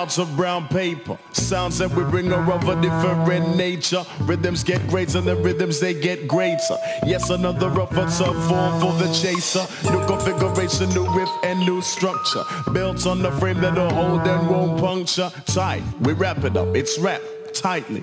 [0.00, 1.18] clouds of brown paper.
[1.32, 4.02] Sounds that we bring are of a different nature.
[4.20, 6.76] Rhythms get greater and the rhythms they get greater.
[7.04, 9.66] Yes, another officer form for the chaser.
[9.90, 12.44] New configuration, new riff and new structure.
[12.72, 15.30] Built on the frame that'll hold and won't puncture.
[15.46, 18.02] Tight, we wrap it up, it's wrapped tightly.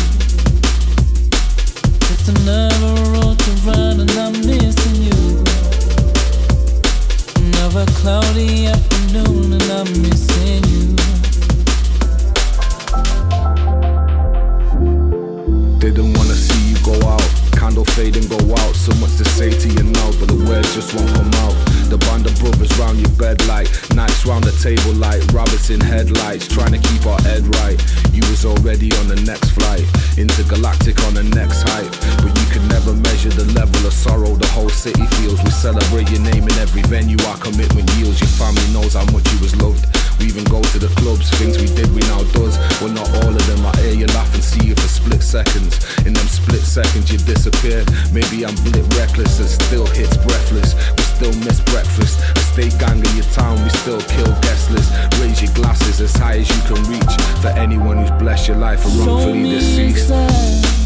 [2.43, 5.43] Another road to run, and I'm missing you.
[7.35, 10.70] Another cloudy afternoon, and I'm missing you.
[17.95, 18.75] Fade and go out.
[18.75, 21.55] So much to say to you now, but the words just won't come out.
[21.91, 25.83] The band of brothers round your bed like knights round the table like rabbits in
[25.83, 27.75] headlights, trying to keep our head right.
[28.15, 29.83] You was already on the next flight,
[30.15, 31.91] intergalactic on the next hype.
[32.23, 35.43] But you could never measure the level of sorrow the whole city feels.
[35.43, 38.23] We celebrate your name in every venue, our commitment yields.
[38.23, 39.83] Your family knows how much you was loved.
[40.23, 42.55] We even go to the clubs, things we did we now does.
[42.79, 43.67] Well, not all of them.
[43.67, 45.79] I hear you laugh and see if for split seconds.
[46.05, 47.85] In them split seconds, you disappear.
[48.11, 50.75] Maybe I'm blit reckless and still hits breathless.
[50.97, 52.19] We still miss breakfast.
[52.35, 54.91] A state gang in your town, we still kill guest list.
[55.21, 57.13] Raise your glasses as high as you can reach.
[57.41, 60.80] For anyone who's blessed your life or wrongfully deceased.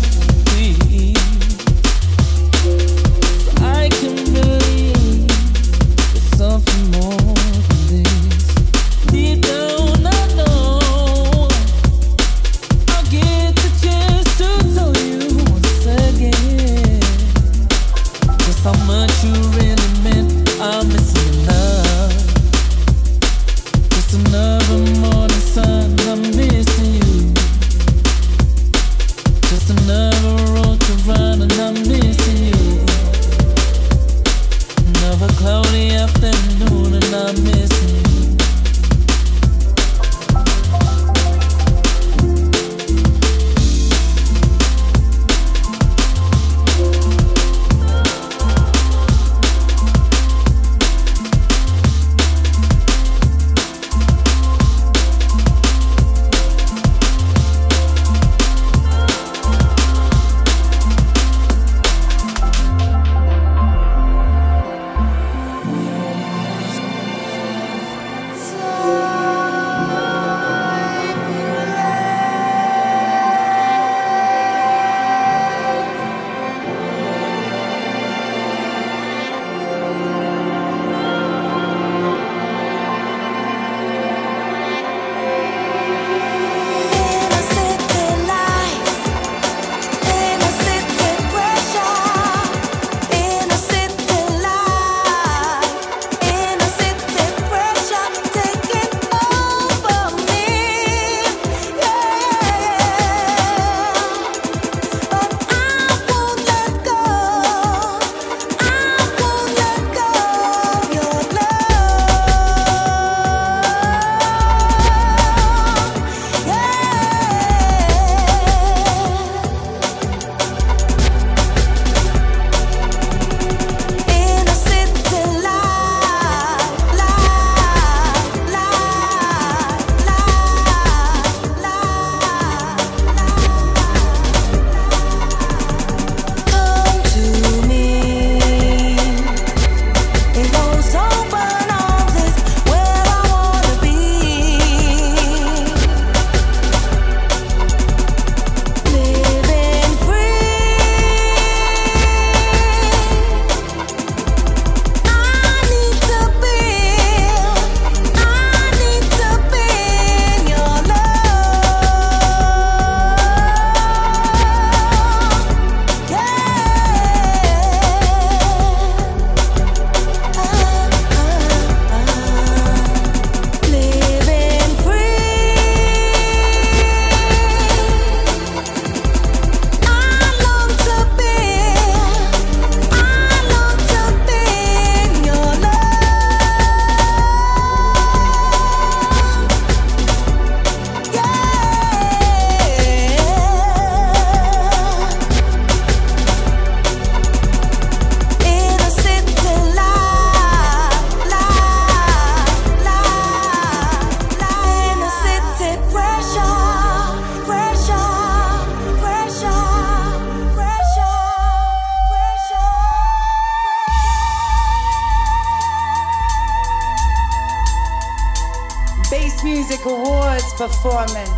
[219.10, 221.30] Bass Music Awards performance.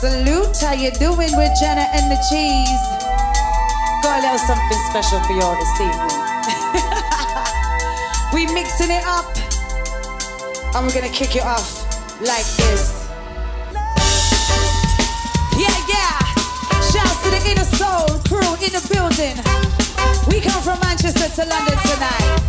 [0.00, 2.84] Salute, how you doing with Jenna and the Cheese?
[4.02, 6.16] Got a little something special for y'all this evening.
[8.32, 9.28] we mixing it up.
[10.74, 11.84] I'm gonna kick it off
[12.22, 13.10] like this.
[15.60, 16.16] Yeah, yeah.
[16.88, 19.36] Shouts to the inner soul crew in the building.
[20.26, 22.39] We come from Manchester to London tonight.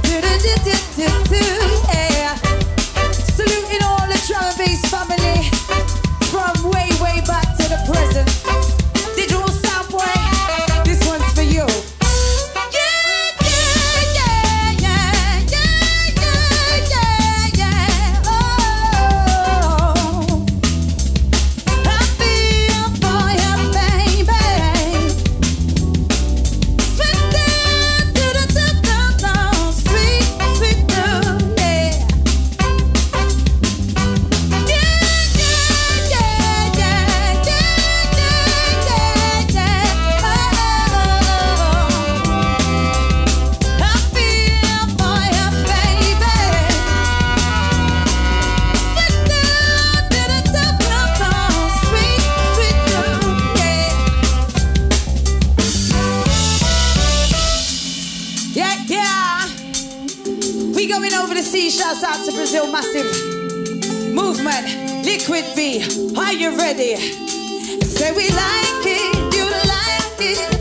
[61.81, 65.81] Shouts out to Brazil Massive Movement, Liquid V.
[66.15, 66.95] Are you ready?
[66.95, 70.60] Say we like it, you like it.